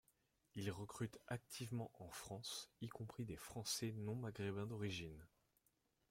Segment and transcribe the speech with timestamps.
[0.55, 5.27] Il recrute activement en France, y compris des Français non-Maghrébins d’origine.